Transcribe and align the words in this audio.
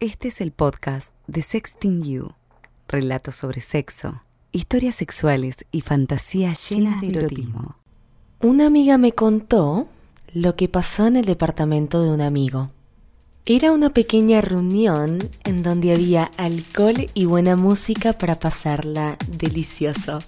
Este 0.00 0.28
es 0.28 0.40
el 0.40 0.52
podcast 0.52 1.12
de 1.26 1.42
Sexting 1.42 2.04
You. 2.04 2.30
Relatos 2.86 3.34
sobre 3.34 3.60
sexo, 3.60 4.20
historias 4.52 4.94
sexuales 4.94 5.66
y 5.72 5.80
fantasías 5.80 6.70
llenas 6.70 7.00
de 7.00 7.08
erotismo. 7.08 7.74
Una 8.38 8.66
amiga 8.66 8.96
me 8.96 9.10
contó 9.10 9.88
lo 10.32 10.54
que 10.54 10.68
pasó 10.68 11.08
en 11.08 11.16
el 11.16 11.24
departamento 11.24 12.00
de 12.00 12.10
un 12.10 12.20
amigo. 12.20 12.70
Era 13.44 13.72
una 13.72 13.92
pequeña 13.92 14.40
reunión 14.40 15.18
en 15.42 15.64
donde 15.64 15.90
había 15.90 16.30
alcohol 16.36 17.08
y 17.14 17.24
buena 17.24 17.56
música 17.56 18.12
para 18.12 18.38
pasarla 18.38 19.16
delicioso. 19.26 20.20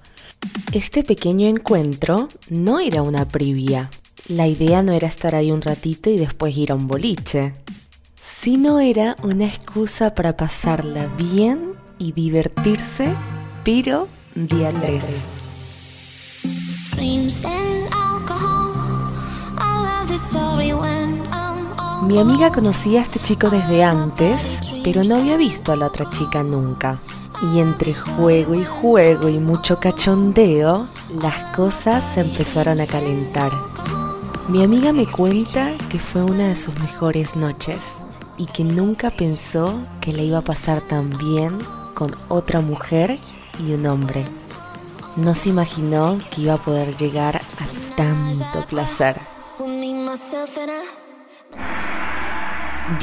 Este 0.72 1.04
pequeño 1.04 1.46
encuentro 1.46 2.28
no 2.50 2.80
era 2.80 3.02
una 3.02 3.24
previa. 3.28 3.88
La 4.30 4.48
idea 4.48 4.82
no 4.82 4.92
era 4.94 5.06
estar 5.06 5.36
ahí 5.36 5.52
un 5.52 5.62
ratito 5.62 6.10
y 6.10 6.16
después 6.16 6.56
ir 6.56 6.72
a 6.72 6.74
un 6.74 6.88
boliche 6.88 7.52
sino 8.40 8.80
era 8.80 9.16
una 9.22 9.44
excusa 9.44 10.14
para 10.14 10.34
pasarla 10.34 11.08
bien 11.08 11.74
y 11.98 12.12
divertirse, 12.12 13.14
pero 13.64 14.08
día 14.34 14.72
3. 14.80 15.04
Mi 22.08 22.18
amiga 22.18 22.50
conocía 22.50 23.00
a 23.00 23.02
este 23.02 23.18
chico 23.18 23.50
desde 23.50 23.84
antes, 23.84 24.60
pero 24.84 25.04
no 25.04 25.16
había 25.16 25.36
visto 25.36 25.72
a 25.72 25.76
la 25.76 25.88
otra 25.88 26.08
chica 26.08 26.42
nunca. 26.42 26.98
Y 27.52 27.58
entre 27.58 27.92
juego 27.92 28.54
y 28.54 28.64
juego 28.64 29.28
y 29.28 29.38
mucho 29.38 29.78
cachondeo, 29.78 30.88
las 31.20 31.50
cosas 31.50 32.02
se 32.14 32.22
empezaron 32.22 32.80
a 32.80 32.86
calentar. 32.86 33.52
Mi 34.48 34.64
amiga 34.64 34.94
me 34.94 35.06
cuenta 35.06 35.76
que 35.90 35.98
fue 35.98 36.22
una 36.22 36.48
de 36.48 36.56
sus 36.56 36.74
mejores 36.80 37.36
noches 37.36 38.00
y 38.40 38.46
que 38.46 38.64
nunca 38.64 39.10
pensó 39.10 39.86
que 40.00 40.14
le 40.14 40.24
iba 40.24 40.38
a 40.38 40.44
pasar 40.44 40.80
tan 40.80 41.10
bien 41.10 41.58
con 41.94 42.16
otra 42.28 42.62
mujer 42.62 43.18
y 43.58 43.74
un 43.74 43.84
hombre. 43.84 44.24
No 45.16 45.34
se 45.34 45.50
imaginó 45.50 46.18
que 46.30 46.40
iba 46.40 46.54
a 46.54 46.56
poder 46.56 46.96
llegar 46.96 47.36
a 47.36 47.96
tanto 47.96 48.66
placer. 48.66 49.20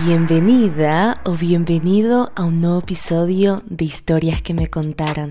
Bienvenida 0.03 1.21
o 1.23 1.33
bienvenido 1.33 2.31
a 2.35 2.43
un 2.43 2.59
nuevo 2.59 2.79
episodio 2.79 3.57
de 3.67 3.85
Historias 3.85 4.41
que 4.41 4.55
me 4.55 4.67
contaron. 4.71 5.29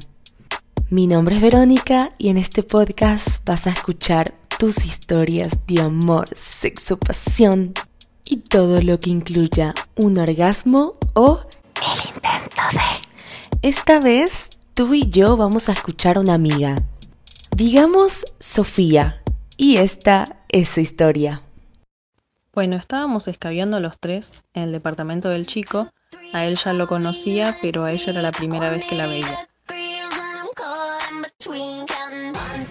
Mi 0.89 1.09
nombre 1.09 1.35
es 1.35 1.43
Verónica 1.43 2.11
y 2.17 2.31
en 2.31 2.37
este 2.37 2.63
podcast 2.63 3.45
vas 3.45 3.67
a 3.67 3.71
escuchar 3.71 4.27
tus 4.57 4.87
historias 4.87 5.67
de 5.67 5.83
amor, 5.83 6.29
sexo, 6.33 6.97
pasión, 6.97 7.75
y 8.29 8.39
todo 8.39 8.83
lo 8.83 8.99
que 9.01 9.11
incluya 9.11 9.75
un 9.97 10.19
orgasmo 10.19 10.97
o 11.15 11.41
el 11.83 12.09
intento 12.09 12.63
de. 12.73 13.69
Esta 13.69 14.01
vez 14.01 14.49
tú 14.75 14.95
y 14.95 15.09
yo 15.11 15.37
vamos 15.37 15.69
a 15.69 15.73
escuchar 15.73 16.17
a 16.17 16.21
una 16.21 16.35
amiga. 16.35 16.77
Digamos 17.57 18.25
Sofía, 18.39 19.23
y 19.57 19.79
esta 19.79 20.25
es 20.49 20.69
su 20.69 20.81
historia. 20.81 21.43
Bueno, 22.53 22.77
estábamos 22.77 23.29
escabeando 23.29 23.81
los 23.81 23.99
tres 23.99 24.45
en 24.55 24.65
el 24.65 24.73
departamento 24.73 25.29
del 25.29 25.47
chico. 25.47 25.91
A 26.33 26.45
él 26.47 26.57
ya 26.57 26.73
lo 26.73 26.87
conocía, 26.87 27.57
pero 27.61 27.85
a 27.85 27.93
ella 27.93 28.13
era 28.13 28.23
la 28.23 28.33
primera 28.33 28.71
vez 28.71 28.85
que 28.85 28.95
la 28.95 29.07
veía. 29.07 29.49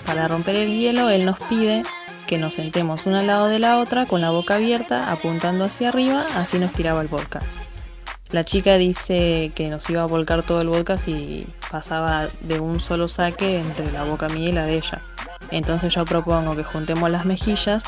Para 0.06 0.28
romper 0.28 0.56
el 0.56 0.78
hielo, 0.78 1.10
él 1.10 1.26
nos 1.26 1.40
pide 1.42 1.84
que 2.28 2.38
nos 2.38 2.56
sentemos 2.56 3.06
una 3.06 3.20
al 3.20 3.28
lado 3.28 3.48
de 3.48 3.60
la 3.60 3.80
otra 3.80 4.06
con 4.06 4.22
la 4.22 4.32
boca 4.32 4.56
abierta, 4.56 5.12
apuntando 5.12 5.66
hacia 5.66 5.90
arriba, 5.90 6.26
así 6.36 6.60
nos 6.60 6.74
tiraba 6.74 7.02
el 7.02 7.08
vodka. 7.08 7.42
La 8.32 8.44
chica 8.44 8.78
dice 8.78 9.52
que 9.56 9.70
nos 9.70 9.90
iba 9.90 10.02
a 10.02 10.08
volcar 10.08 10.44
todo 10.44 10.62
el 10.62 10.68
vodka 10.68 10.98
si 10.98 11.48
pasaba 11.72 12.28
de 12.42 12.60
un 12.60 12.80
solo 12.80 13.08
saque 13.08 13.60
entre 13.60 13.92
la 13.92 14.04
boca 14.04 14.28
mía 14.30 14.50
y 14.50 14.52
la 14.52 14.66
de 14.66 14.78
ella. 14.78 15.02
Entonces 15.52 15.94
yo 15.94 16.06
propongo 16.06 16.56
que 16.56 16.64
juntemos 16.64 17.10
las 17.10 17.26
mejillas 17.26 17.86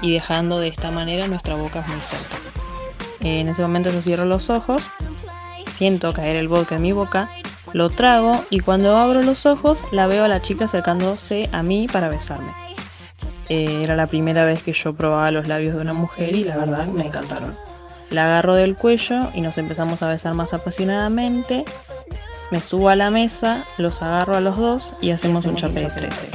y 0.00 0.12
dejando 0.12 0.58
de 0.58 0.68
esta 0.68 0.90
manera 0.90 1.28
nuestra 1.28 1.54
boca 1.54 1.84
muy 1.86 2.00
cerca. 2.00 2.36
En 3.20 3.48
ese 3.48 3.62
momento 3.62 3.90
yo 3.90 4.00
cierro 4.00 4.24
los 4.24 4.50
ojos, 4.50 4.82
siento 5.70 6.12
caer 6.12 6.36
el 6.36 6.48
vodka 6.48 6.76
en 6.76 6.82
mi 6.82 6.92
boca, 6.92 7.28
lo 7.72 7.90
trago 7.90 8.44
y 8.50 8.60
cuando 8.60 8.96
abro 8.96 9.22
los 9.22 9.46
ojos 9.46 9.84
la 9.92 10.06
veo 10.06 10.24
a 10.24 10.28
la 10.28 10.40
chica 10.40 10.64
acercándose 10.64 11.50
a 11.52 11.62
mí 11.62 11.88
para 11.92 12.08
besarme. 12.08 12.63
Eh, 13.48 13.80
era 13.82 13.94
la 13.94 14.06
primera 14.06 14.44
vez 14.44 14.62
que 14.62 14.72
yo 14.72 14.94
probaba 14.94 15.30
los 15.30 15.48
labios 15.48 15.74
de 15.74 15.82
una 15.82 15.92
mujer 15.92 16.34
y 16.34 16.44
la 16.44 16.56
verdad 16.56 16.86
me 16.86 17.06
encantaron. 17.06 17.54
La 18.10 18.26
agarro 18.26 18.54
del 18.54 18.76
cuello 18.76 19.30
y 19.34 19.40
nos 19.40 19.58
empezamos 19.58 20.02
a 20.02 20.08
besar 20.08 20.34
más 20.34 20.54
apasionadamente. 20.54 21.64
Me 22.50 22.60
subo 22.60 22.88
a 22.88 22.96
la 22.96 23.10
mesa, 23.10 23.64
los 23.78 24.02
agarro 24.02 24.36
a 24.36 24.40
los 24.40 24.56
dos 24.56 24.94
y 25.00 25.10
hacemos 25.10 25.44
un 25.46 25.56
chape 25.56 25.80
de 25.80 25.90
13. 25.90 26.28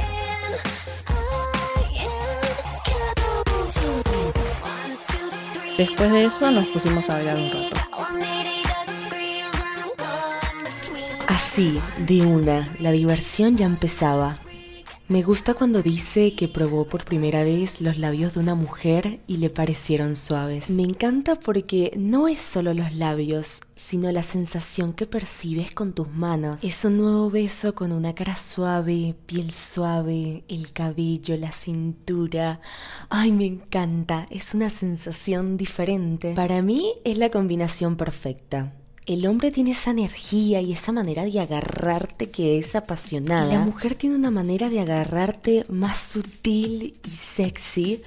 Después 5.78 6.12
de 6.12 6.26
eso 6.26 6.52
nos 6.52 6.68
pusimos 6.68 7.10
a 7.10 7.14
bailar 7.14 7.38
un 7.38 7.52
rato. 7.52 7.78
Así, 11.30 11.80
de 12.00 12.26
una, 12.26 12.68
la 12.80 12.92
diversión 12.92 13.56
ya 13.56 13.66
empezaba. 13.66 14.34
Me 15.10 15.24
gusta 15.24 15.56
cuando 15.56 15.82
dice 15.82 16.36
que 16.36 16.48
probó 16.48 16.86
por 16.86 17.04
primera 17.04 17.44
vez 17.44 17.82
los 17.82 17.98
labios 17.98 18.36
de 18.36 18.42
una 18.42 18.54
mujer 18.54 19.22
y 19.26 19.38
le 19.38 19.50
parecieron 19.50 20.16
suaves. 20.16 20.70
Me 20.70 20.84
encanta 20.84 21.34
porque 21.34 21.92
no 21.98 22.28
es 22.28 22.38
solo 22.38 22.76
los 22.76 22.94
labios, 22.94 23.62
sino 23.74 24.12
la 24.12 24.22
sensación 24.22 24.94
que 24.94 25.08
percibes 25.08 25.72
con 25.72 25.94
tus 25.94 26.08
manos. 26.10 26.64
Es 26.64 26.86
un 26.86 26.98
nuevo 26.98 27.32
beso 27.32 27.74
con 27.74 27.92
una 27.92 28.14
cara 28.14 28.38
suave, 28.38 29.16
piel 29.26 29.50
suave, 29.50 30.44
el 30.48 30.74
cabello, 30.74 31.36
la 31.38 31.52
cintura. 31.52 32.62
Ay, 33.10 33.32
me 33.32 33.48
encanta, 33.48 34.28
es 34.30 34.54
una 34.54 34.70
sensación 34.70 35.58
diferente. 35.58 36.36
Para 36.36 36.62
mí 36.62 36.94
es 37.04 37.18
la 37.18 37.32
combinación 37.32 37.96
perfecta 37.96 38.76
el 39.10 39.26
hombre 39.26 39.50
tiene 39.50 39.72
esa 39.72 39.90
energía 39.90 40.62
y 40.62 40.72
esa 40.72 40.92
manera 40.92 41.26
de 41.26 41.40
agarrarte 41.40 42.30
que 42.30 42.60
es 42.60 42.76
apasionada. 42.76 43.48
Y 43.48 43.54
la 43.54 43.60
mujer 43.66 43.96
tiene 43.96 44.16
una 44.16 44.30
manera 44.30 44.70
de 44.70 44.82
agarrarte 44.82 45.66
más 45.68 45.98
sutil 45.98 46.94
y 47.04 47.10
sexy, 47.10 48.04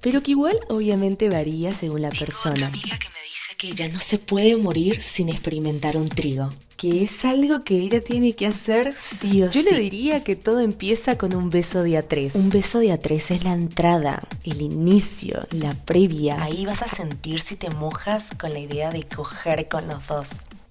pero 0.00 0.22
que 0.22 0.30
igual 0.30 0.58
obviamente 0.70 1.28
varía 1.28 1.74
según 1.74 2.00
la 2.00 2.08
persona. 2.08 2.68
amiga 2.68 2.98
que 2.98 3.15
que 3.56 3.72
ya 3.72 3.88
no 3.88 4.00
se 4.00 4.18
puede 4.18 4.56
morir 4.56 5.00
sin 5.00 5.28
experimentar 5.28 5.96
un 5.96 6.08
trigo. 6.08 6.48
Que 6.76 7.04
es 7.04 7.24
algo 7.24 7.64
que 7.64 7.78
ella 7.78 8.00
tiene 8.00 8.34
que 8.34 8.46
hacer 8.46 8.92
sí 8.92 9.42
o 9.42 9.50
Yo 9.50 9.62
le 9.62 9.78
diría 9.78 10.22
que 10.22 10.36
todo 10.36 10.60
empieza 10.60 11.16
con 11.16 11.34
un 11.34 11.48
beso 11.48 11.82
de 11.82 11.96
a 11.96 12.02
tres. 12.02 12.34
Un 12.34 12.50
beso 12.50 12.80
de 12.80 12.92
a 12.92 12.98
tres 12.98 13.30
es 13.30 13.44
la 13.44 13.54
entrada, 13.54 14.22
el 14.44 14.60
inicio, 14.60 15.40
la 15.52 15.74
previa. 15.74 16.42
Ahí 16.42 16.66
vas 16.66 16.82
a 16.82 16.88
sentir 16.88 17.40
si 17.40 17.56
te 17.56 17.70
mojas 17.70 18.30
con 18.38 18.52
la 18.52 18.58
idea 18.58 18.90
de 18.90 19.04
coger 19.04 19.68
con 19.68 19.88
los 19.88 20.06
dos. 20.06 20.28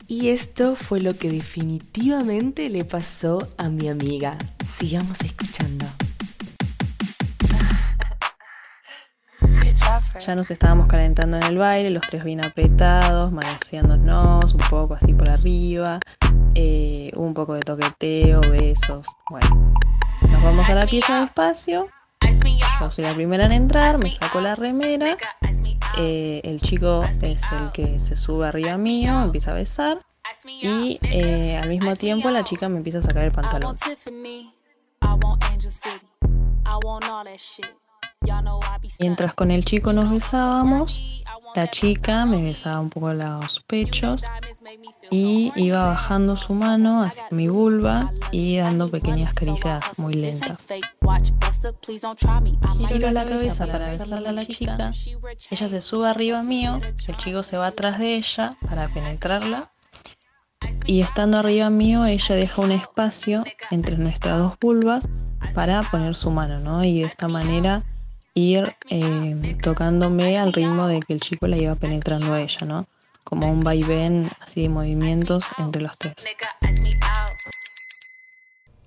Y 0.08 0.30
esto 0.30 0.76
fue 0.76 1.02
lo 1.02 1.18
que 1.18 1.32
definitivamente 1.32 2.70
le 2.70 2.86
pasó 2.86 3.48
a 3.58 3.70
mi 3.70 3.90
amiga. 3.90 4.38
Sigamos 4.78 5.20
escuchando. 5.22 5.88
Ya 10.20 10.34
nos 10.34 10.50
estábamos 10.50 10.88
calentando 10.88 11.38
en 11.38 11.44
el 11.44 11.58
baile, 11.58 11.90
los 11.90 12.06
tres 12.08 12.24
bien 12.24 12.44
apretados, 12.44 13.32
manoseándonos 13.32 14.54
un 14.54 14.62
poco 14.70 14.94
así 14.94 15.14
por 15.14 15.30
arriba, 15.30 16.00
eh, 16.56 17.12
un 17.16 17.34
poco 17.34 17.54
de 17.54 17.62
toqueteo, 17.62 18.42
besos. 18.42 19.08
Bueno, 19.30 19.74
nos 20.22 20.42
vamos 20.42 20.70
a 20.70 20.76
la 20.76 20.88
pieza 20.88 21.22
despacio. 21.22 21.90
Yo 22.80 22.92
soy 22.92 23.04
la 23.04 23.14
primera 23.14 23.46
en 23.46 23.52
entrar, 23.52 23.98
me 24.00 24.10
saco 24.10 24.42
la 24.42 24.56
remera. 24.56 25.18
Eh, 25.98 26.42
el 26.44 26.62
chico 26.62 27.04
es 27.22 27.44
el 27.52 27.72
que 27.72 28.00
se 28.00 28.16
sube 28.16 28.48
arriba 28.48 28.78
mío, 28.78 29.22
empieza 29.22 29.52
a 29.52 29.56
besar. 29.56 30.06
Y 30.46 31.00
eh, 31.02 31.58
al 31.62 31.70
mismo 31.70 31.96
tiempo 31.96 32.32
la 32.32 32.44
chica 32.44 32.70
me 32.70 32.78
empieza 32.78 33.00
a 33.00 33.02
sacar 33.02 33.26
el 33.26 33.32
pantalón. 33.32 33.76
Mientras 39.00 39.34
con 39.34 39.52
el 39.52 39.66
chico 39.66 39.94
nos 39.94 40.10
besábamos, 40.10 41.00
la 41.56 41.68
chica 41.68 42.26
me 42.26 42.44
besaba 42.44 42.82
un 42.82 42.90
poco 42.90 43.14
los 43.14 43.62
pechos 43.62 44.24
y 45.10 45.54
iba 45.56 45.86
bajando 45.86 46.36
su 46.36 46.54
mano 46.54 47.04
hacia 47.04 47.26
mi 47.32 47.48
vulva 47.48 48.12
y 48.32 48.58
dando 48.58 48.90
pequeñas 48.90 49.34
caricias 49.34 49.98
muy 49.98 50.16
lentas. 50.16 50.68
Giro 52.88 53.12
la 53.12 53.26
cabeza 53.26 53.68
para 53.68 53.86
besarla 53.86 54.30
a 54.30 54.34
la 54.34 54.46
chica, 54.46 54.92
ella 55.50 55.70
se 55.70 55.82
sube 55.82 56.10
arriba 56.10 56.44
mío, 56.44 56.82
el 57.08 57.18
chico 57.18 57.44
se 57.44 57.58
va 57.58 57.68
atrás 57.68 58.00
de 58.00 58.16
ella 58.16 58.58
para 58.68 58.90
penetrarla 58.94 59.72
y 60.86 61.02
estando 61.02 61.38
arriba 61.40 61.70
mío 61.70 62.06
ella 62.06 62.36
deja 62.36 62.62
un 62.62 62.72
espacio 62.72 63.44
entre 63.72 63.98
nuestras 63.98 64.38
dos 64.38 64.58
vulvas 64.60 65.08
para 65.54 65.82
poner 65.84 66.16
su 66.16 66.32
mano, 66.32 66.60
¿no? 66.60 66.84
Y 66.84 67.00
de 67.00 67.08
esta 67.08 67.28
manera 67.28 67.84
ir 68.36 68.76
eh, 68.90 69.58
tocándome 69.64 70.38
al 70.38 70.54
ritmo 70.54 70.88
de 70.88 71.00
que 71.00 71.14
el 71.14 71.20
chico 71.20 71.48
la 71.48 71.58
iba 71.58 71.74
penetrando 71.74 72.34
a 72.34 72.42
ella, 72.42 72.66
¿no? 72.68 72.82
como 73.26 73.52
un 73.52 73.62
vaivén 73.62 74.30
así 74.40 74.62
de 74.62 74.70
movimientos 74.70 75.46
entre 75.58 75.82
los 75.82 75.98
tres. 75.98 76.14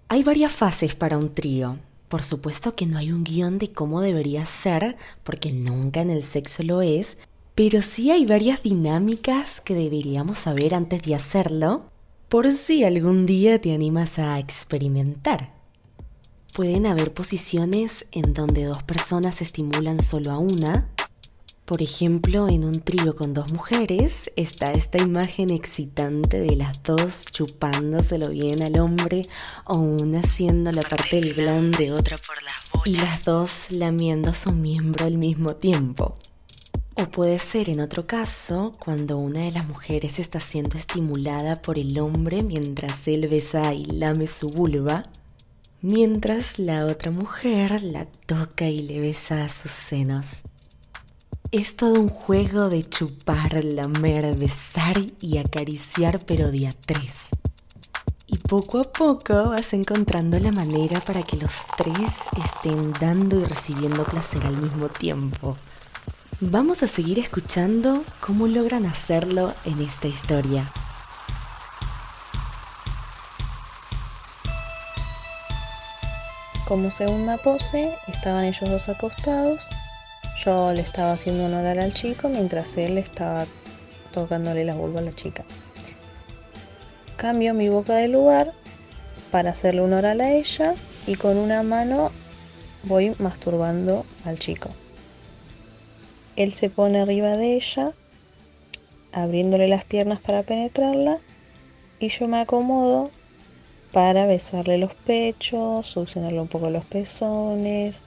Hay 0.09 0.23
varias 0.23 0.53
fases 0.53 0.95
para 0.95 1.19
un 1.19 1.35
trío. 1.35 1.77
Por 2.09 2.23
supuesto 2.23 2.75
que 2.75 2.87
no 2.87 2.97
hay 2.97 3.13
un 3.13 3.25
guion 3.25 3.59
de 3.59 3.73
cómo 3.73 4.01
debería 4.01 4.47
ser, 4.47 4.97
porque 5.25 5.53
nunca 5.53 6.01
en 6.01 6.11
el 6.11 6.23
sexo 6.23 6.63
lo 6.63 6.81
es, 6.81 7.19
pero 7.55 7.83
sí 7.83 8.11
hay 8.11 8.25
varias 8.25 8.63
dinámicas 8.63 9.61
que 9.61 9.75
deberíamos 9.75 10.39
saber 10.39 10.75
antes 10.75 11.03
de 11.03 11.15
hacerlo, 11.15 11.91
por 12.31 12.51
si 12.53 12.85
algún 12.85 13.27
día 13.27 13.61
te 13.61 13.75
animas 13.75 14.19
a 14.19 14.39
experimentar. 14.39 15.58
Pueden 16.59 16.87
haber 16.87 17.15
posiciones 17.15 18.09
en 18.11 18.35
donde 18.35 18.65
dos 18.65 18.83
personas 18.83 19.43
estimulan 19.43 20.01
solo 20.01 20.33
a 20.33 20.39
una, 20.39 20.89
por 21.65 21.83
ejemplo, 21.83 22.49
en 22.49 22.65
un 22.65 22.81
trío 22.81 23.15
con 23.15 23.33
dos 23.33 23.53
mujeres 23.53 24.33
está 24.35 24.73
esta 24.73 24.99
imagen 24.99 25.51
excitante 25.51 26.41
de 26.41 26.57
las 26.57 26.83
dos 26.83 27.27
chupándoselo 27.27 28.31
bien 28.31 28.61
al 28.61 28.81
hombre 28.81 29.23
o 29.67 29.79
una 29.79 30.19
haciendo 30.19 30.73
la 30.73 30.83
parte 30.83 31.21
del 31.21 31.35
glande 31.35 31.85
de 31.85 31.93
otra 31.93 32.19
por 32.19 32.43
las 32.43 32.73
bolas. 32.73 32.87
y 32.89 32.97
las 32.97 33.25
dos 33.25 33.67
lamiendo 33.71 34.35
su 34.35 34.51
miembro 34.51 35.07
al 35.07 35.17
mismo 35.17 35.55
tiempo. 35.55 36.17
O 36.97 37.05
puede 37.05 37.39
ser 37.39 37.71
en 37.71 37.79
otro 37.79 38.05
caso 38.09 38.73
cuando 38.85 39.17
una 39.19 39.45
de 39.45 39.53
las 39.53 39.69
mujeres 39.69 40.19
está 40.19 40.41
siendo 40.41 40.77
estimulada 40.77 41.63
por 41.63 41.79
el 41.79 41.97
hombre 42.01 42.43
mientras 42.43 43.07
él 43.07 43.29
besa 43.29 43.73
y 43.75 43.85
lame 43.85 44.27
su 44.27 44.51
vulva, 44.51 45.05
mientras 45.81 46.59
la 46.59 46.87
otra 46.87 47.11
mujer 47.11 47.83
la 47.83 48.07
toca 48.27 48.69
y 48.69 48.83
le 48.83 49.01
besa 49.01 49.45
a 49.45 49.49
sus 49.49 49.71
senos. 49.71 50.43
Es 51.51 51.77
todo 51.77 52.01
un 52.01 52.09
juego 52.09 52.69
de 52.69 52.85
chupar, 52.85 53.65
lamer, 53.65 54.39
besar 54.39 55.01
y 55.21 55.39
acariciar, 55.39 56.19
pero 56.27 56.51
día 56.51 56.75
tres. 56.85 57.29
Y 58.27 58.37
poco 58.37 58.81
a 58.81 58.85
poco 58.85 59.49
vas 59.49 59.73
encontrando 59.73 60.39
la 60.39 60.53
manera 60.53 61.01
para 61.01 61.23
que 61.23 61.39
los 61.39 61.55
tres 61.77 62.11
estén 62.45 62.93
dando 63.01 63.41
y 63.41 63.45
recibiendo 63.45 64.05
placer 64.05 64.45
al 64.45 64.59
mismo 64.59 64.89
tiempo. 64.89 65.57
Vamos 66.41 66.83
a 66.83 66.87
seguir 66.87 67.19
escuchando 67.19 68.05
cómo 68.21 68.47
logran 68.47 68.85
hacerlo 68.85 69.55
en 69.65 69.81
esta 69.81 70.07
historia. 70.09 70.71
Como 76.69 76.91
segunda 76.91 77.39
pose, 77.39 77.95
estaban 78.07 78.45
ellos 78.45 78.69
dos 78.69 78.89
acostados 78.89 79.69
yo 80.39 80.73
le 80.73 80.83
estaba 80.83 81.13
haciendo 81.13 81.47
un 81.47 81.55
oral 81.55 81.81
al 81.81 81.93
chico 81.93 82.29
mientras 82.29 82.77
él 82.77 82.97
estaba 82.97 83.47
tocándole 84.13 84.65
la 84.65 84.77
vulva 84.77 85.01
a 85.01 85.03
la 85.03 85.15
chica. 85.15 85.45
Cambio 87.17 87.55
mi 87.55 87.69
boca 87.69 87.97
de 87.97 88.07
lugar 88.07 88.53
para 89.33 89.51
hacerle 89.51 89.81
un 89.81 89.93
oral 89.93 90.21
a 90.21 90.31
ella 90.31 90.75
y 91.09 91.17
con 91.17 91.39
una 91.39 91.65
mano 91.65 92.13
voy 92.85 93.17
masturbando 93.19 94.07
al 94.25 94.39
chico. 94.39 94.69
Él 96.37 96.53
se 96.53 96.71
pone 96.71 97.01
arriba 97.01 97.37
de 97.37 97.57
ella, 97.57 97.93
abriéndole 99.11 99.67
las 99.67 99.85
piernas 99.85 100.21
para 100.21 100.45
penetrarla 100.45 101.19
y 101.99 102.11
yo 102.11 102.29
me 102.29 102.39
acomodo 102.39 103.11
para 103.93 104.27
besarle 104.27 104.79
los 104.79 104.95
pechos, 104.95 105.87
succionarle 105.87 106.41
un 106.41 106.49
poco 106.49 106.71
los 106.71 106.85
pezones, 106.85 108.03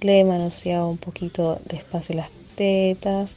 le 0.00 0.24
manoseaba 0.24 0.86
un 0.86 0.98
poquito 0.98 1.60
despacio 1.68 2.14
las 2.14 2.30
tetas, 2.54 3.36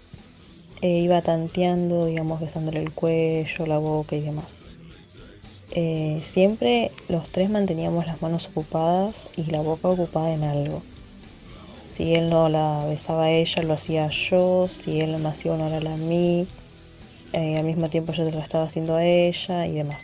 e 0.81 0.99
iba 0.99 1.21
tanteando, 1.21 2.05
digamos, 2.05 2.39
besándole 2.39 2.81
el 2.81 2.93
cuello, 2.93 3.65
la 3.65 3.77
boca 3.77 4.15
y 4.15 4.21
demás. 4.21 4.55
Eh, 5.71 6.19
siempre 6.23 6.91
los 7.09 7.29
tres 7.29 7.49
manteníamos 7.49 8.07
las 8.07 8.21
manos 8.21 8.47
ocupadas 8.47 9.27
y 9.35 9.43
la 9.51 9.61
boca 9.61 9.89
ocupada 9.89 10.33
en 10.33 10.43
algo. 10.43 10.81
Si 11.85 12.15
él 12.15 12.29
no 12.29 12.49
la 12.49 12.85
besaba 12.87 13.25
a 13.25 13.31
ella, 13.31 13.63
lo 13.63 13.73
hacía 13.73 14.09
yo. 14.09 14.67
Si 14.69 15.01
él 15.01 15.17
me 15.17 15.29
hacía 15.29 15.53
honor 15.53 15.87
a 15.87 15.97
mí, 15.97 16.47
eh, 17.33 17.57
al 17.57 17.65
mismo 17.65 17.89
tiempo 17.89 18.13
yo 18.13 18.29
lo 18.29 18.39
estaba 18.39 18.65
haciendo 18.65 18.95
a 18.95 19.03
ella 19.03 19.67
y 19.67 19.73
demás. 19.73 20.03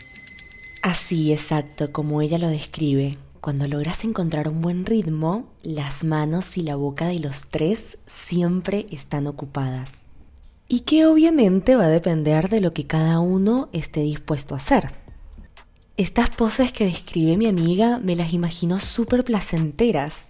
Así, 0.86 1.34
exacto, 1.34 1.92
como 1.92 2.22
ella 2.22 2.38
lo 2.38 2.48
describe. 2.48 3.18
Cuando 3.42 3.68
logras 3.68 4.04
encontrar 4.04 4.48
un 4.48 4.62
buen 4.62 4.86
ritmo, 4.86 5.48
las 5.64 6.04
manos 6.04 6.60
y 6.60 6.62
la 6.62 6.76
boca 6.76 7.08
de 7.08 7.18
los 7.18 7.48
tres 7.50 7.98
siempre 8.06 8.86
están 8.92 9.26
ocupadas. 9.26 10.04
Y 10.68 10.82
que 10.82 11.08
obviamente 11.08 11.76
va 11.76 11.86
a 11.86 11.88
depender 11.88 12.50
de 12.50 12.62
lo 12.62 12.72
que 12.72 12.86
cada 12.86 13.20
uno 13.20 13.68
esté 13.74 14.02
dispuesto 14.02 14.54
a 14.54 14.58
hacer. 14.58 14.92
Estas 15.98 16.30
poses 16.30 16.72
que 16.72 16.86
describe 16.86 17.36
mi 17.36 17.48
amiga 17.48 17.98
me 17.98 18.16
las 18.16 18.32
imagino 18.32 18.78
súper 18.78 19.24
placenteras, 19.24 20.28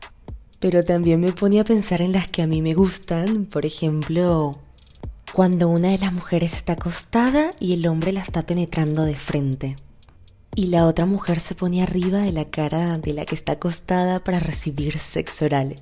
pero 0.62 0.86
también 0.86 1.20
me 1.20 1.34
pone 1.34 1.60
a 1.60 1.66
pensar 1.66 2.02
en 2.02 2.14
las 2.14 2.32
que 2.32 2.42
a 2.42 2.48
mí 2.48 2.62
me 2.62 2.76
gustan, 2.76 3.46
por 3.46 3.66
ejemplo, 3.66 4.52
cuando 5.34 5.68
una 5.68 5.90
de 5.90 5.98
las 5.98 6.14
mujeres 6.14 6.54
está 6.54 6.74
acostada 6.74 7.50
y 7.60 7.74
el 7.74 7.86
hombre 7.88 8.14
la 8.14 8.22
está 8.22 8.44
penetrando 8.44 9.04
de 9.04 9.18
frente 9.18 9.76
y 10.54 10.68
la 10.68 10.86
otra 10.86 11.06
mujer 11.06 11.40
se 11.40 11.56
pone 11.56 11.82
arriba 11.82 12.20
de 12.20 12.32
la 12.32 12.46
cara 12.46 12.98
de 12.98 13.14
la 13.14 13.26
que 13.26 13.36
está 13.36 13.54
acostada 13.54 14.24
para 14.24 14.40
recibir 14.40 14.98
sexo 15.00 15.46
oral. 15.46 15.76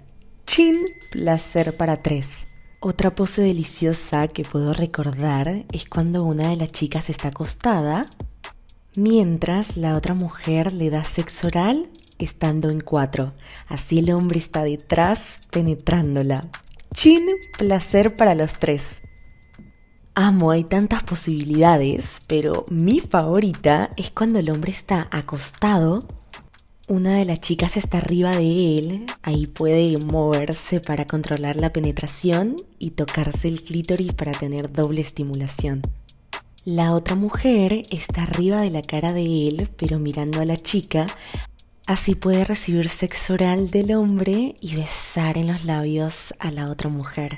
Chin, 0.45 0.75
placer 1.11 1.75
para 1.77 2.01
tres. 2.01 2.47
Otra 2.79 3.15
pose 3.15 3.41
deliciosa 3.41 4.27
que 4.27 4.43
puedo 4.43 4.73
recordar 4.73 5.65
es 5.71 5.85
cuando 5.85 6.23
una 6.23 6.49
de 6.49 6.57
las 6.57 6.71
chicas 6.71 7.09
está 7.09 7.29
acostada 7.29 8.05
mientras 8.95 9.77
la 9.77 9.95
otra 9.95 10.13
mujer 10.13 10.73
le 10.73 10.89
da 10.89 11.03
sexo 11.03 11.47
oral 11.47 11.89
estando 12.19 12.69
en 12.69 12.81
cuatro. 12.81 13.33
Así 13.67 13.99
el 13.99 14.11
hombre 14.11 14.39
está 14.39 14.63
detrás 14.63 15.39
penetrándola. 15.51 16.47
Chin, 16.93 17.25
placer 17.57 18.15
para 18.15 18.35
los 18.35 18.57
tres. 18.57 19.01
Amo, 20.15 20.51
hay 20.51 20.63
tantas 20.63 21.01
posibilidades, 21.01 22.21
pero 22.27 22.67
mi 22.69 22.99
favorita 22.99 23.89
es 23.97 24.11
cuando 24.11 24.37
el 24.37 24.51
hombre 24.51 24.71
está 24.71 25.07
acostado, 25.09 26.03
una 26.87 27.13
de 27.13 27.25
las 27.25 27.41
chicas 27.41 27.77
está 27.77 27.97
arriba 27.97 28.37
de 28.37 28.77
él, 28.77 29.05
ahí 29.23 29.47
puede 29.47 29.97
moverse 30.11 30.81
para 30.81 31.05
controlar 31.05 31.55
la 31.55 31.73
penetración 31.73 32.55
y 32.77 32.91
tocarse 32.91 33.47
el 33.47 33.63
clítoris 33.63 34.13
para 34.13 34.33
tener 34.33 34.71
doble 34.71 35.01
estimulación. 35.01 35.81
La 36.63 36.93
otra 36.93 37.15
mujer 37.15 37.81
está 37.89 38.21
arriba 38.21 38.61
de 38.61 38.69
la 38.69 38.83
cara 38.83 39.13
de 39.13 39.47
él, 39.47 39.67
pero 39.77 39.97
mirando 39.97 40.41
a 40.41 40.45
la 40.45 40.57
chica, 40.57 41.07
así 41.87 42.13
puede 42.13 42.45
recibir 42.45 42.87
sexo 42.87 43.33
oral 43.33 43.71
del 43.71 43.95
hombre 43.95 44.53
y 44.61 44.75
besar 44.75 45.39
en 45.39 45.47
los 45.47 45.65
labios 45.65 46.35
a 46.37 46.51
la 46.51 46.69
otra 46.69 46.91
mujer. 46.91 47.31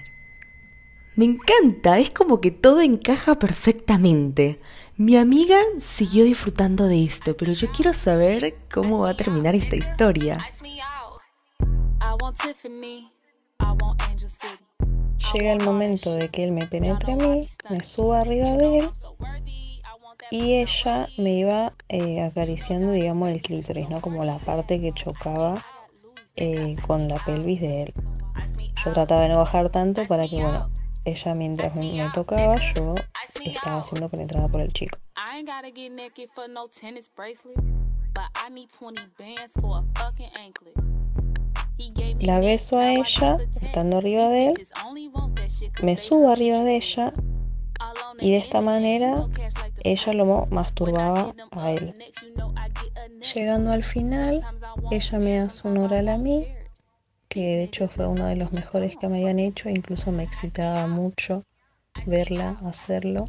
Me 1.15 1.23
encanta, 1.23 1.97
es 1.99 2.09
como 2.09 2.41
que 2.41 2.51
todo 2.51 2.81
encaja 2.81 3.35
perfectamente. 3.35 4.59
Mi 4.97 5.15
amiga 5.15 5.57
siguió 5.77 6.25
disfrutando 6.25 6.87
de 6.87 7.05
esto, 7.05 7.37
pero 7.37 7.53
yo 7.53 7.71
quiero 7.71 7.93
saber 7.93 8.55
cómo 8.73 8.99
va 8.99 9.11
a 9.11 9.13
terminar 9.13 9.55
esta 9.55 9.77
historia. 9.77 10.45
Llega 15.33 15.51
el 15.53 15.63
momento 15.63 16.13
de 16.13 16.29
que 16.29 16.43
él 16.43 16.51
me 16.51 16.67
penetre 16.67 17.13
a 17.13 17.15
mí, 17.15 17.45
me 17.69 17.81
suba 17.81 18.19
arriba 18.19 18.51
de 18.51 18.79
él 18.79 18.89
y 20.31 20.55
ella 20.55 21.07
me 21.17 21.33
iba 21.33 21.73
eh, 21.87 22.21
acariciando, 22.21 22.91
digamos, 22.91 23.29
el 23.29 23.41
clítoris, 23.41 23.89
¿no? 23.89 24.01
Como 24.01 24.25
la 24.25 24.37
parte 24.39 24.81
que 24.81 24.91
chocaba 24.91 25.63
eh, 26.35 26.75
con 26.85 27.07
la 27.07 27.15
pelvis 27.23 27.61
de 27.61 27.83
él. 27.83 27.93
Yo 28.83 28.91
trataba 28.91 29.21
de 29.21 29.29
no 29.29 29.37
bajar 29.37 29.69
tanto 29.69 30.05
para 30.07 30.27
que, 30.27 30.41
bueno, 30.41 30.69
ella 31.05 31.33
mientras 31.35 31.75
me, 31.75 31.93
tocaba, 32.13 32.55
yo 32.75 32.93
estaba 33.43 33.83
siendo 33.83 34.09
penetrada 34.09 34.47
por 34.47 34.61
el 34.61 34.73
chico. 34.73 34.97
La 42.19 42.39
beso 42.39 42.79
a 42.79 42.93
ella, 42.93 43.37
estando 43.61 43.97
arriba 43.97 44.29
de 44.29 44.47
él, 44.47 44.67
me 45.83 45.97
subo 45.97 46.29
arriba 46.29 46.63
de 46.63 46.77
ella 46.77 47.13
y 48.19 48.31
de 48.31 48.37
esta 48.37 48.61
manera 48.61 49.27
ella 49.83 50.13
lo 50.13 50.47
masturbaba 50.47 51.35
a 51.51 51.71
él. 51.71 51.93
Llegando 53.33 53.71
al 53.71 53.83
final, 53.83 54.43
ella 54.89 55.19
me 55.19 55.39
hace 55.39 55.67
un 55.67 55.77
oral 55.77 56.09
a 56.09 56.17
mí 56.17 56.47
que 57.35 57.57
de 57.57 57.63
hecho 57.63 57.89
fue 57.89 58.07
uno 58.07 58.27
de 58.27 58.37
los 58.37 58.53
mejores 58.53 58.95
que 58.95 59.09
me 59.09 59.17
habían 59.17 59.39
hecho, 59.39 59.67
incluso 59.67 60.13
me 60.13 60.23
excitaba 60.23 60.87
mucho 60.87 61.43
verla 62.05 62.57
hacerlo, 62.63 63.25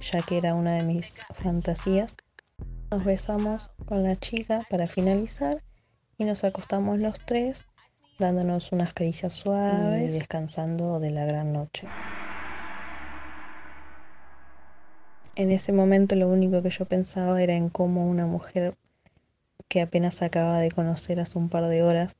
ya 0.00 0.22
que 0.22 0.38
era 0.38 0.54
una 0.54 0.74
de 0.74 0.84
mis 0.84 1.18
fantasías. 1.34 2.16
Nos 2.92 3.04
besamos 3.04 3.72
con 3.84 4.04
la 4.04 4.14
chica 4.14 4.64
para 4.70 4.86
finalizar 4.86 5.64
y 6.18 6.24
nos 6.24 6.44
acostamos 6.44 7.00
los 7.00 7.18
tres 7.26 7.66
dándonos 8.20 8.70
unas 8.70 8.94
caricias 8.94 9.34
suaves 9.34 10.08
y 10.08 10.12
descansando 10.12 11.00
de 11.00 11.10
la 11.10 11.24
gran 11.24 11.52
noche. 11.52 11.88
En 15.34 15.50
ese 15.50 15.72
momento 15.72 16.14
lo 16.14 16.28
único 16.28 16.62
que 16.62 16.70
yo 16.70 16.84
pensaba 16.84 17.42
era 17.42 17.54
en 17.54 17.70
cómo 17.70 18.06
una 18.06 18.26
mujer 18.26 18.76
que 19.66 19.80
apenas 19.80 20.22
acaba 20.22 20.60
de 20.60 20.70
conocer 20.70 21.18
hace 21.18 21.36
un 21.40 21.48
par 21.48 21.64
de 21.64 21.82
horas 21.82 22.16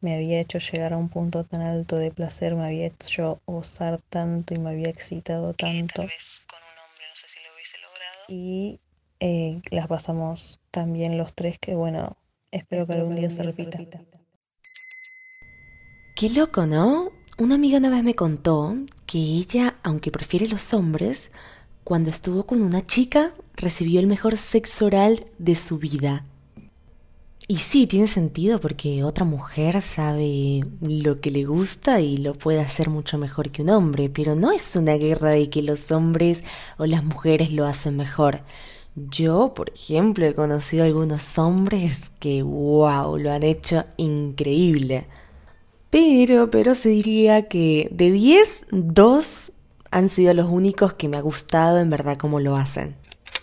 me 0.00 0.14
había 0.14 0.40
hecho 0.40 0.58
llegar 0.58 0.92
a 0.92 0.96
un 0.96 1.08
punto 1.08 1.44
tan 1.44 1.62
alto 1.62 1.96
de 1.96 2.10
placer, 2.10 2.54
me 2.54 2.66
había 2.66 2.86
hecho 2.86 3.40
gozar 3.46 4.00
tanto 4.08 4.54
y 4.54 4.58
me 4.58 4.70
había 4.70 4.88
excitado 4.88 5.54
tanto. 5.54 5.94
Tal 5.94 6.06
vez 6.06 6.44
con 6.48 6.58
un 6.58 6.78
hombre 6.84 7.04
no 7.08 7.16
sé 7.16 7.28
si 7.28 7.38
lo 7.44 7.54
hubiese 7.54 7.76
logrado. 7.78 8.24
Y 8.28 8.80
eh, 9.20 9.60
las 9.70 9.86
pasamos 9.88 10.60
tan 10.70 10.92
bien 10.92 11.16
los 11.18 11.34
tres 11.34 11.58
que 11.58 11.74
bueno, 11.74 12.16
espero 12.50 12.86
que 12.86 12.94
algún 12.94 13.16
día 13.16 13.30
se 13.30 13.42
repita. 13.42 13.78
Qué 16.16 16.30
loco, 16.30 16.66
¿no? 16.66 17.10
Una 17.38 17.56
amiga 17.56 17.78
una 17.78 17.90
vez 17.90 18.02
me 18.02 18.14
contó 18.14 18.76
que 19.06 19.18
ella, 19.18 19.76
aunque 19.82 20.10
prefiere 20.10 20.48
los 20.48 20.72
hombres, 20.72 21.30
cuando 21.84 22.10
estuvo 22.10 22.46
con 22.46 22.62
una 22.62 22.86
chica 22.86 23.34
recibió 23.54 24.00
el 24.00 24.06
mejor 24.06 24.36
sexo 24.36 24.86
oral 24.86 25.24
de 25.38 25.54
su 25.54 25.78
vida. 25.78 26.24
Y 27.48 27.58
sí, 27.58 27.86
tiene 27.86 28.08
sentido 28.08 28.60
porque 28.60 29.04
otra 29.04 29.24
mujer 29.24 29.80
sabe 29.80 30.62
lo 30.80 31.20
que 31.20 31.30
le 31.30 31.44
gusta 31.44 32.00
y 32.00 32.16
lo 32.16 32.34
puede 32.34 32.60
hacer 32.60 32.90
mucho 32.90 33.18
mejor 33.18 33.50
que 33.52 33.62
un 33.62 33.70
hombre, 33.70 34.08
pero 34.08 34.34
no 34.34 34.50
es 34.50 34.74
una 34.74 34.94
guerra 34.94 35.30
de 35.30 35.48
que 35.48 35.62
los 35.62 35.92
hombres 35.92 36.42
o 36.76 36.86
las 36.86 37.04
mujeres 37.04 37.52
lo 37.52 37.64
hacen 37.64 37.96
mejor. 37.96 38.40
Yo, 38.96 39.54
por 39.54 39.70
ejemplo, 39.70 40.26
he 40.26 40.34
conocido 40.34 40.84
algunos 40.84 41.38
hombres 41.38 42.10
que, 42.18 42.42
wow, 42.42 43.16
lo 43.16 43.30
han 43.30 43.44
hecho 43.44 43.84
increíble. 43.96 45.06
Pero, 45.90 46.50
pero 46.50 46.74
se 46.74 46.88
diría 46.88 47.48
que 47.48 47.88
de 47.92 48.10
10, 48.10 48.66
2 48.72 49.52
han 49.92 50.08
sido 50.08 50.34
los 50.34 50.48
únicos 50.48 50.94
que 50.94 51.08
me 51.08 51.16
ha 51.16 51.20
gustado 51.20 51.78
en 51.78 51.90
verdad 51.90 52.16
cómo 52.16 52.40
lo 52.40 52.56
hacen. 52.56 52.96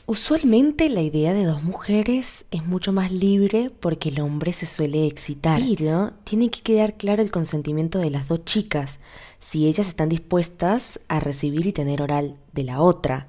Usualmente 0.06 0.90
la 0.90 1.02
idea 1.02 1.34
de 1.34 1.46
dos 1.46 1.64
mujeres 1.64 2.46
es 2.52 2.66
mucho 2.66 2.92
más 2.92 3.10
libre 3.10 3.72
porque 3.80 4.10
el 4.10 4.20
hombre 4.20 4.52
se 4.52 4.66
suele 4.66 5.08
excitar. 5.08 5.62
Pero 5.78 6.12
tiene 6.26 6.50
que 6.50 6.60
quedar 6.60 6.96
claro 6.96 7.22
el 7.22 7.32
consentimiento 7.32 8.00
de 8.00 8.10
las 8.10 8.28
dos 8.28 8.44
chicas, 8.44 9.00
si 9.40 9.66
ellas 9.66 9.88
están 9.88 10.10
dispuestas 10.10 11.00
a 11.08 11.22
recibir 11.22 11.66
y 11.68 11.72
tener 11.72 12.02
oral 12.02 12.36
de 12.52 12.66
la 12.66 12.82
otra. 12.82 13.28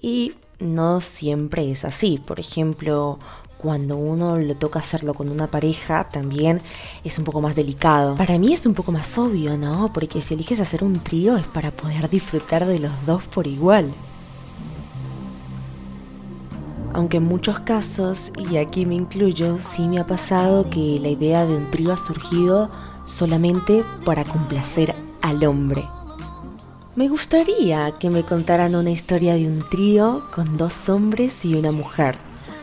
Y 0.00 0.32
no 0.58 1.02
siempre 1.02 1.70
es 1.70 1.84
así. 1.84 2.18
Por 2.26 2.40
ejemplo, 2.40 3.18
cuando 3.58 3.98
uno 3.98 4.38
le 4.38 4.54
toca 4.54 4.78
hacerlo 4.78 5.12
con 5.12 5.28
una 5.28 5.50
pareja, 5.50 6.08
también 6.08 6.62
es 7.04 7.18
un 7.18 7.26
poco 7.26 7.42
más 7.42 7.54
delicado. 7.54 8.16
Para 8.16 8.38
mí 8.38 8.54
es 8.54 8.64
un 8.64 8.72
poco 8.72 8.90
más 8.90 9.18
obvio, 9.18 9.58
¿no? 9.58 9.92
Porque 9.92 10.22
si 10.22 10.32
eliges 10.32 10.60
hacer 10.60 10.82
un 10.82 10.98
trío 11.00 11.36
es 11.36 11.46
para 11.46 11.72
poder 11.72 12.08
disfrutar 12.08 12.64
de 12.64 12.78
los 12.78 13.04
dos 13.04 13.24
por 13.28 13.46
igual 13.46 13.92
aunque 16.96 17.18
en 17.18 17.24
muchos 17.24 17.60
casos, 17.60 18.32
y 18.50 18.56
aquí 18.56 18.86
me 18.86 18.94
incluyo, 18.94 19.58
sí 19.58 19.86
me 19.86 20.00
ha 20.00 20.06
pasado 20.06 20.70
que 20.70 20.98
la 20.98 21.10
idea 21.10 21.44
de 21.44 21.54
un 21.54 21.70
trío 21.70 21.92
ha 21.92 21.98
surgido 21.98 22.70
solamente 23.04 23.84
para 24.06 24.24
complacer 24.24 24.94
al 25.20 25.44
hombre. 25.44 25.86
Me 26.94 27.08
gustaría 27.08 27.92
que 28.00 28.08
me 28.08 28.22
contaran 28.22 28.74
una 28.74 28.88
historia 28.88 29.34
de 29.34 29.46
un 29.46 29.62
trío 29.68 30.24
con 30.34 30.56
dos 30.56 30.88
hombres 30.88 31.44
y 31.44 31.54
una 31.54 31.70
mujer. 31.70 32.16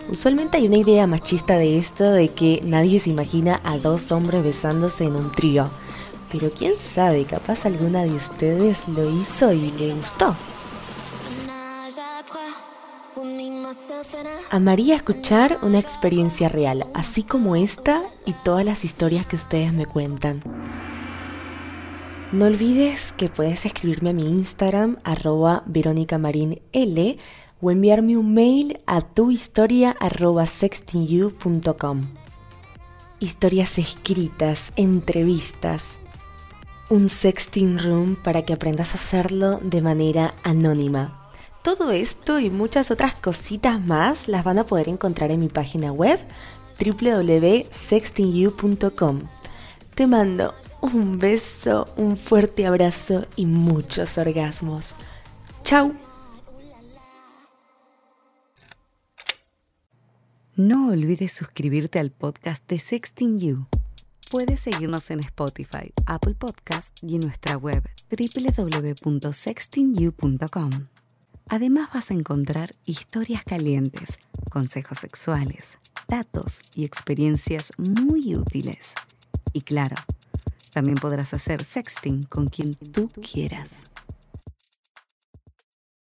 Usualmente 0.10 0.58
hay 0.58 0.66
una 0.66 0.78
idea 0.78 1.06
machista 1.06 1.60
de 1.60 1.78
esto 1.78 2.04
de 2.10 2.30
que 2.30 2.60
nadie 2.64 3.00
se 3.00 3.12
imagina 3.12 3.62
a 3.64 3.78
dos 3.78 4.12
hombres 4.12 4.44
besándose 4.44 5.06
en 5.06 5.16
un 5.16 5.32
trío. 5.32 5.70
Pero 6.32 6.50
quién 6.50 6.80
sabe, 6.80 7.26
capaz 7.26 7.68
alguna 7.68 8.02
de 8.02 8.14
ustedes 8.14 8.88
lo 8.88 9.08
hizo 9.16 9.54
y 9.54 9.70
le 9.78 9.94
gustó. 9.94 10.36
Amaría 14.52 14.96
escuchar 14.96 15.58
una 15.62 15.80
experiencia 15.80 16.50
real, 16.50 16.88
así 16.94 17.24
como 17.24 17.56
esta 17.56 18.04
y 18.26 18.34
todas 18.34 18.66
las 18.66 18.86
historias 18.86 19.26
que 19.26 19.36
ustedes 19.36 19.74
me 19.74 19.86
cuentan. 19.86 20.42
No 22.32 22.46
olvides 22.46 23.14
que 23.14 23.30
puedes 23.30 23.66
escribirme 23.66 24.10
a 24.10 24.14
mi 24.14 24.26
Instagram, 24.26 24.98
arroba 25.04 25.64
veronicamarinl, 25.66 26.62
o 27.62 27.72
enviarme 27.72 28.18
un 28.18 28.34
mail 28.34 28.80
a 28.88 29.04
arroba 30.00 30.46
sextingyou.com. 30.46 32.02
Historias 33.20 33.78
escritas, 33.78 34.74
entrevistas, 34.76 36.00
un 36.90 37.10
sexting 37.10 37.80
room 37.80 38.16
para 38.16 38.42
que 38.42 38.54
aprendas 38.54 38.94
a 38.94 38.96
hacerlo 38.96 39.60
de 39.64 39.82
manera 39.82 40.34
anónima. 40.44 41.23
Todo 41.64 41.92
esto 41.92 42.40
y 42.40 42.50
muchas 42.50 42.90
otras 42.92 43.16
cositas 43.16 43.80
más 43.80 44.28
las 44.28 44.44
van 44.44 44.60
a 44.60 44.66
poder 44.66 44.90
encontrar 44.90 45.32
en 45.32 45.40
mi 45.40 45.48
página 45.48 45.94
web 45.94 46.20
www.sextingyou.com. 46.78 49.22
Te 49.96 50.08
mando 50.08 50.54
un 50.82 51.20
beso, 51.20 51.88
un 51.96 52.18
fuerte 52.18 52.66
abrazo 52.66 53.20
y 53.38 53.46
muchos 53.46 54.18
orgasmos. 54.18 54.94
¡Chao! 55.64 55.94
No 60.58 60.90
olvides 60.90 61.32
suscribirte 61.32 62.00
al 62.00 62.12
podcast 62.12 62.62
de 62.68 62.80
Sexting 62.80 63.40
You. 63.40 63.68
Puedes 64.30 64.60
seguirnos 64.60 65.10
en 65.12 65.20
Spotify, 65.20 65.94
Apple 66.06 66.36
Podcast 66.36 67.02
y 67.02 67.16
en 67.16 67.22
nuestra 67.22 67.56
web 67.56 67.82
www.sextingyou.com. 68.12 70.88
Además 71.50 71.90
vas 71.94 72.12
a 72.12 72.14
encontrar 72.14 72.72
historias 72.86 73.44
calientes, 73.44 74.18
consejos 74.50 75.00
sexuales, 75.00 75.78
datos 76.08 76.62
y 76.76 76.86
experiencias 76.86 77.72
muy 77.78 78.36
útiles. 78.36 78.94
Y 79.52 79.62
claro, 79.62 79.96
también 80.74 80.98
podrás 80.98 81.34
hacer 81.34 81.64
sexting 81.64 82.24
con 82.24 82.48
quien 82.48 82.74
tú 82.74 83.08
quieras. 83.08 83.84